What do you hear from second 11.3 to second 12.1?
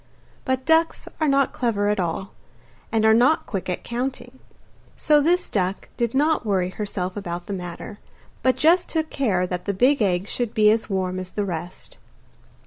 rest.